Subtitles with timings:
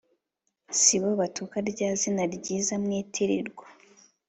[0.79, 3.65] Si bo batuka rya zina ryiza mwitirirwa